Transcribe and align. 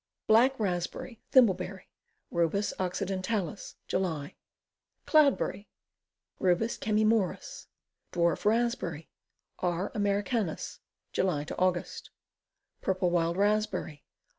Black 0.25 0.59
Raspberry. 0.59 1.21
Thimble 1.29 1.53
berry. 1.53 1.87
Rubus 2.31 2.73
occidentalis. 2.79 3.75
July. 3.87 4.33
Cloudberry. 5.05 5.67
R. 6.39 6.55
Chamaemorus. 6.55 7.67
Dwarf 8.11 8.43
Raspberry. 8.43 9.11
R. 9.59 9.91
Americanus. 9.93 10.79
July 11.11 11.45
Aug. 11.45 12.01
Purple 12.81 13.11
Wild 13.11 13.37
Raspberry. 13.37 14.03